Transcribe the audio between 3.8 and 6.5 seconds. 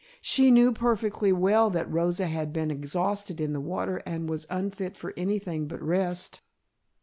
and was unfit for anything but rest."